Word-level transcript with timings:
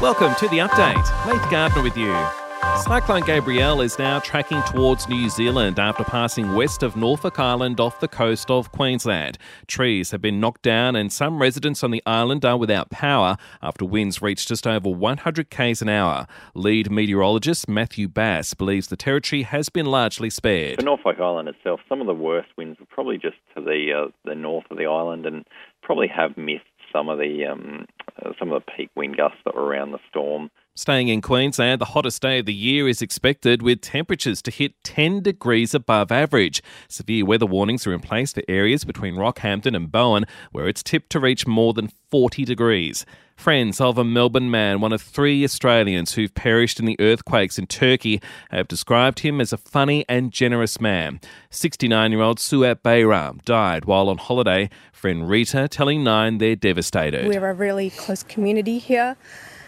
Welcome 0.00 0.34
to 0.36 0.48
the 0.48 0.58
update. 0.58 1.26
Leith 1.26 1.50
Gardner 1.50 1.82
with 1.82 1.96
you. 1.96 2.45
Cyclone 2.82 3.22
Gabrielle 3.22 3.80
is 3.80 3.98
now 3.98 4.20
tracking 4.20 4.62
towards 4.64 5.08
New 5.08 5.28
Zealand 5.28 5.78
after 5.78 6.04
passing 6.04 6.54
west 6.54 6.82
of 6.82 6.94
Norfolk 6.94 7.38
Island 7.40 7.80
off 7.80 8.00
the 8.00 8.08
coast 8.08 8.50
of 8.50 8.70
Queensland. 8.70 9.38
Trees 9.66 10.10
have 10.10 10.20
been 10.20 10.40
knocked 10.40 10.62
down 10.62 10.94
and 10.94 11.12
some 11.12 11.40
residents 11.40 11.82
on 11.82 11.90
the 11.90 12.02
island 12.04 12.44
are 12.44 12.56
without 12.56 12.90
power 12.90 13.38
after 13.62 13.84
winds 13.84 14.20
reached 14.20 14.48
just 14.48 14.66
over 14.66 14.90
100 14.90 15.50
k's 15.50 15.80
an 15.80 15.88
hour. 15.88 16.26
Lead 16.54 16.90
meteorologist 16.90 17.68
Matthew 17.68 18.08
Bass 18.08 18.54
believes 18.54 18.88
the 18.88 18.96
territory 18.96 19.42
has 19.42 19.68
been 19.68 19.86
largely 19.86 20.30
spared. 20.30 20.76
For 20.76 20.84
Norfolk 20.84 21.18
Island 21.18 21.48
itself, 21.48 21.80
some 21.88 22.00
of 22.00 22.06
the 22.06 22.14
worst 22.14 22.50
winds 22.56 22.78
were 22.78 22.86
probably 22.86 23.16
just 23.16 23.36
to 23.56 23.62
the 23.62 24.06
uh, 24.06 24.10
the 24.24 24.34
north 24.34 24.66
of 24.70 24.76
the 24.76 24.86
island 24.86 25.24
and 25.26 25.44
probably 25.82 26.08
have 26.08 26.36
missed 26.36 26.64
some 26.92 27.08
of 27.08 27.18
the 27.18 27.46
um, 27.46 27.86
uh, 28.22 28.30
some 28.38 28.52
of 28.52 28.62
the 28.62 28.72
peak 28.76 28.90
wind 28.94 29.16
gusts 29.16 29.38
that 29.44 29.54
were 29.54 29.64
around 29.64 29.92
the 29.92 29.98
storm. 30.10 30.50
Staying 30.78 31.08
in 31.08 31.22
Queensland, 31.22 31.80
the 31.80 31.86
hottest 31.86 32.20
day 32.20 32.40
of 32.40 32.44
the 32.44 32.52
year 32.52 32.86
is 32.86 33.00
expected 33.00 33.62
with 33.62 33.80
temperatures 33.80 34.42
to 34.42 34.50
hit 34.50 34.74
10 34.84 35.22
degrees 35.22 35.72
above 35.72 36.12
average. 36.12 36.62
Severe 36.86 37.24
weather 37.24 37.46
warnings 37.46 37.86
are 37.86 37.94
in 37.94 38.00
place 38.00 38.34
for 38.34 38.42
areas 38.46 38.84
between 38.84 39.14
Rockhampton 39.14 39.74
and 39.74 39.90
Bowen, 39.90 40.26
where 40.52 40.68
it's 40.68 40.82
tipped 40.82 41.08
to 41.12 41.18
reach 41.18 41.46
more 41.46 41.72
than 41.72 41.88
40 42.10 42.44
degrees. 42.44 43.06
Friends 43.36 43.80
of 43.80 43.96
a 43.96 44.04
Melbourne 44.04 44.50
man, 44.50 44.82
one 44.82 44.92
of 44.92 45.00
three 45.00 45.42
Australians 45.44 46.12
who've 46.12 46.34
perished 46.34 46.78
in 46.78 46.84
the 46.84 47.00
earthquakes 47.00 47.58
in 47.58 47.66
Turkey, 47.66 48.20
have 48.50 48.68
described 48.68 49.20
him 49.20 49.40
as 49.40 49.54
a 49.54 49.58
funny 49.58 50.04
and 50.10 50.30
generous 50.30 50.78
man. 50.78 51.20
69 51.48 52.12
year 52.12 52.20
old 52.20 52.38
Suat 52.38 52.82
Bayram 52.82 53.42
died 53.46 53.86
while 53.86 54.10
on 54.10 54.18
holiday. 54.18 54.68
Friend 54.92 55.26
Rita 55.26 55.68
telling 55.68 56.04
Nine 56.04 56.36
they're 56.36 56.54
devastated. 56.54 57.26
We're 57.26 57.48
a 57.48 57.54
really 57.54 57.88
close 57.88 58.22
community 58.22 58.78
here. 58.78 59.16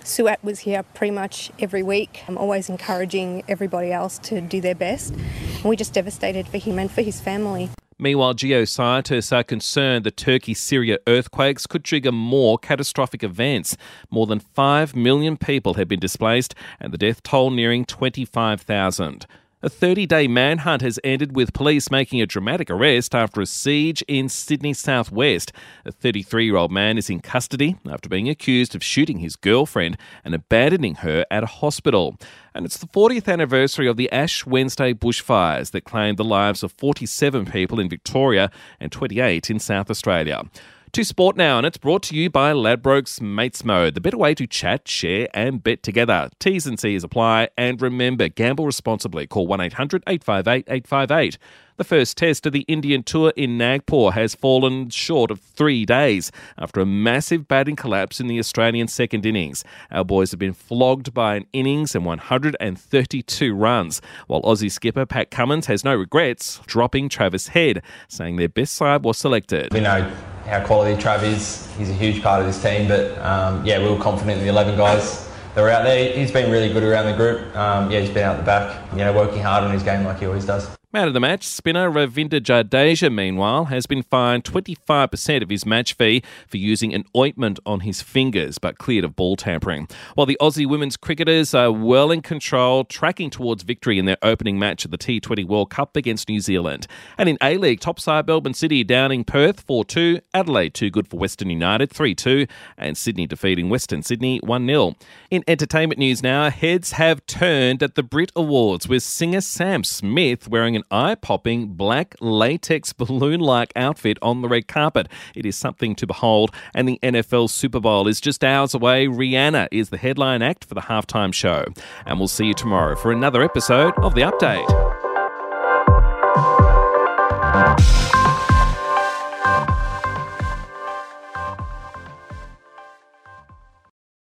Suat 0.09 0.43
was 0.43 0.61
here 0.61 0.83
pretty 0.95 1.11
much 1.11 1.51
every 1.59 1.83
week. 1.83 2.25
I'm 2.27 2.39
always 2.39 2.71
encouraging 2.71 3.45
everybody 3.47 3.93
else 3.93 4.19
to 4.21 4.41
do 4.41 4.59
their 4.61 4.75
best. 4.75 5.13
And 5.13 5.65
we're 5.65 5.75
just 5.75 5.93
devastated 5.93 6.49
for 6.49 6.57
him 6.57 6.79
and 6.79 6.91
for 6.91 7.03
his 7.03 7.21
family. 7.21 7.69
Meanwhile, 7.99 8.35
geoscientists 8.35 9.37
are 9.37 9.43
concerned 9.43 10.05
the 10.05 10.11
Turkey 10.11 10.55
Syria 10.55 10.99
earthquakes 11.07 11.67
could 11.67 11.85
trigger 11.85 12.13
more 12.13 12.57
catastrophic 12.57 13.23
events. 13.23 13.77
More 14.11 14.27
than 14.27 14.41
5 14.41 14.97
million 14.97 15.37
people 15.37 15.75
have 15.75 15.89
been 15.89 16.01
displaced, 16.01 16.55
and 16.81 16.93
the 16.93 16.99
death 16.99 17.23
toll 17.23 17.51
nearing 17.51 17.85
25,000. 17.85 19.27
A 19.61 19.69
30 19.69 20.07
day 20.07 20.29
manhunt 20.29 20.83
has 20.83 21.01
ended 21.03 21.35
with 21.35 21.53
police 21.53 21.91
making 21.91 22.23
a 22.23 22.27
dramatic 22.27 22.71
arrest 22.71 23.13
after 23.13 23.41
a 23.41 23.47
siege 23.47 24.05
in 24.07 24.29
Sydney 24.29 24.73
southwest. 24.73 25.51
A 25.85 25.91
33 25.91 26.45
year 26.45 26.55
old 26.55 26.71
man 26.71 26.97
is 26.97 27.11
in 27.11 27.19
custody 27.19 27.77
after 27.91 28.09
being 28.09 28.29
accused 28.29 28.77
of 28.77 28.85
shooting 28.85 29.19
his 29.19 29.35
girlfriend 29.35 29.99
and 30.25 30.33
abandoning 30.33 30.95
her 30.97 31.27
at 31.29 31.43
a 31.43 31.47
hospital. 31.47 32.17
And 32.55 32.67
it's 32.67 32.77
the 32.77 32.87
40th 32.87 33.27
anniversary 33.27 33.89
of 33.89 33.97
the 33.97 34.13
Ash 34.13 34.47
Wednesday 34.47 34.95
bushfires 34.95 35.73
that 35.73 35.83
claimed 35.83 36.19
the 36.19 36.25
lives 36.25 36.63
of 36.63 36.71
47 36.71 37.47
people 37.47 37.81
in 37.81 37.89
Victoria 37.89 38.53
and 38.79 38.93
28 38.93 39.51
in 39.51 39.59
South 39.59 39.91
Australia. 39.91 40.45
To 40.93 41.05
sport 41.05 41.37
now, 41.37 41.59
and 41.59 41.67
it's 41.67 41.77
brought 41.77 42.03
to 42.05 42.17
you 42.17 42.31
by 42.31 42.53
Ladbrokes 42.53 43.21
Mates 43.21 43.63
Mode, 43.63 43.95
the 43.95 44.01
better 44.01 44.17
way 44.17 44.35
to 44.35 44.47
chat, 44.47 44.89
share, 44.89 45.29
and 45.35 45.63
bet 45.63 45.83
together. 45.83 46.31
T's 46.39 46.67
and 46.67 46.81
C's 46.81 47.05
apply, 47.05 47.49
and 47.59 47.81
remember, 47.83 48.29
gamble 48.29 48.65
responsibly. 48.65 49.27
Call 49.27 49.47
1 49.47 49.61
800 49.61 50.03
858 50.07 50.65
858. 50.67 51.39
The 51.79 51.85
first 51.85 52.17
test 52.17 52.45
of 52.45 52.53
the 52.53 52.65
Indian 52.67 53.05
Tour 53.05 53.33
in 53.37 53.57
Nagpur 53.57 54.11
has 54.11 54.35
fallen 54.35 54.91
short 54.91 55.31
of 55.31 55.39
three 55.39 55.87
days 55.87 56.33
after 56.59 56.81
a 56.81 56.87
massive 56.87 57.47
batting 57.47 57.77
collapse 57.77 58.19
in 58.19 58.27
the 58.27 58.41
Australian 58.41 58.89
second 58.89 59.25
innings. 59.25 59.63
Our 59.93 60.03
boys 60.03 60.33
have 60.33 60.41
been 60.41 60.55
flogged 60.55 61.15
by 61.15 61.37
an 61.37 61.47
innings 61.53 61.95
and 61.95 62.05
132 62.05 63.55
runs, 63.55 64.03
while 64.27 64.43
Aussie 64.43 64.73
skipper 64.73 65.07
Pat 65.07 65.31
Cummins 65.31 65.67
has 65.67 65.85
no 65.85 65.95
regrets, 65.95 66.61
dropping 66.67 67.09
Travis 67.09 67.47
Head, 67.47 67.81
saying 68.09 68.35
their 68.35 68.49
best 68.49 68.75
side 68.75 69.05
was 69.05 69.17
selected. 69.17 69.73
We 69.73 69.79
know 69.79 70.13
how 70.47 70.67
quality 70.67 71.01
Trav 71.01 71.23
is. 71.23 71.73
He's 71.77 71.91
a 71.91 71.95
huge 71.95 72.25
part 72.25 72.41
of 72.41 72.49
this 72.49 72.61
team, 72.61 72.89
but 72.89 73.17
um, 73.19 73.65
yeah, 73.65 73.79
we 73.81 73.89
were 73.89 74.03
confident 74.03 74.39
in 74.39 74.45
the 74.45 74.51
11 74.51 74.77
guys 74.77 75.31
that 75.55 75.61
were 75.61 75.71
out 75.71 75.85
there. 75.85 76.13
He's 76.13 76.33
been 76.33 76.51
really 76.51 76.73
good 76.73 76.83
around 76.83 77.07
the 77.07 77.17
group. 77.17 77.55
Um, 77.55 77.89
yeah, 77.89 78.01
he's 78.01 78.11
been 78.11 78.25
out 78.25 78.37
the 78.37 78.43
back, 78.43 78.83
you 78.91 78.99
know, 78.99 79.13
working 79.13 79.45
hard 79.45 79.63
on 79.63 79.71
his 79.71 79.85
game 79.85 80.03
like 80.03 80.19
he 80.19 80.27
always 80.27 80.45
does. 80.45 80.78
Man 80.99 81.07
of 81.07 81.15
the 81.15 81.21
match, 81.21 81.45
spinner 81.45 81.89
Ravindra 81.89 82.41
Jadeja, 82.41 83.15
meanwhile, 83.15 83.67
has 83.67 83.87
been 83.87 84.03
fined 84.03 84.43
25% 84.43 85.43
of 85.45 85.49
his 85.49 85.65
match 85.65 85.93
fee 85.93 86.25
for 86.49 86.57
using 86.57 86.93
an 86.93 87.05
ointment 87.17 87.61
on 87.65 87.81
his 87.81 88.03
fingers, 88.03 88.59
but 88.59 88.79
cleared 88.79 89.05
of 89.05 89.15
ball 89.15 89.37
tampering. 89.37 89.87
While 90.17 90.27
the 90.27 90.37
Aussie 90.41 90.69
women's 90.69 90.97
cricketers 90.97 91.55
are 91.55 91.71
well 91.71 92.11
in 92.11 92.21
control, 92.21 92.83
tracking 92.83 93.31
towards 93.31 93.63
victory 93.63 94.01
in 94.01 94.07
their 94.07 94.17
opening 94.23 94.59
match 94.59 94.85
of 94.85 94.91
the 94.91 94.99
T20 94.99 95.47
World 95.47 95.71
Cup 95.71 95.95
against 95.95 96.29
New 96.29 96.41
Zealand. 96.41 96.89
And 97.17 97.29
in 97.29 97.39
A 97.41 97.59
League, 97.59 97.79
topside 97.79 98.27
Melbourne 98.27 98.55
City 98.55 98.83
downing 98.83 99.23
Perth 99.23 99.61
4 99.61 99.85
2, 99.85 100.19
Adelaide 100.35 100.75
too 100.75 100.91
good 100.91 101.07
for 101.07 101.21
Western 101.21 101.49
United 101.49 101.93
3 101.93 102.17
2, 102.17 102.45
and 102.77 102.99
Sydney 102.99 103.29
defeating 103.29 103.69
Western 103.69 104.03
Sydney 104.03 104.39
1 104.39 104.67
0. 104.67 104.97
In 105.31 105.45
entertainment 105.47 106.01
news 106.01 106.25
now, 106.25 106.51
heads 106.51 106.91
have 106.93 107.25
turned 107.27 107.85
at 107.85 107.95
the 107.95 108.03
Brit 108.03 108.33
Awards 108.35 108.89
with 108.89 109.05
singer 109.05 109.43
Sam 109.43 109.85
Smith 109.85 110.49
wearing 110.49 110.75
an 110.75 110.83
eye 110.91 111.15
popping 111.15 111.69
black 111.69 112.15
latex 112.21 112.93
balloon 112.99 113.41
like 113.41 113.73
outfit 113.77 114.19
on 114.23 114.43
the 114.43 114.49
red 114.49 114.69
carpet. 114.69 115.09
It 115.35 115.47
is 115.47 115.57
something 115.57 115.95
to 115.97 116.07
behold, 116.07 116.53
and 116.75 116.89
the 116.89 116.99
NFL 117.03 117.51
Super 117.51 117.81
Bowl 117.81 118.09
is 118.09 118.21
just 118.21 118.45
hours 118.45 118.75
away. 118.75 119.07
Rihanna 119.07 119.69
is 119.71 119.91
the 119.91 119.99
headline 119.99 120.43
act 120.43 120.65
for 120.65 120.75
the 120.75 120.83
halftime 120.83 121.33
show. 121.33 121.65
And 122.07 122.19
we'll 122.19 122.29
see 122.29 122.47
you 122.47 122.55
tomorrow 122.55 122.97
for 122.97 123.13
another 123.13 123.43
episode 123.43 123.95
of 123.99 124.15
The 124.15 124.23
Update. 124.23 124.67